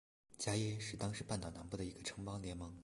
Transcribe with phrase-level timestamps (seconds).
[0.39, 2.75] 伽倻是当时半岛南部的一个城邦联盟。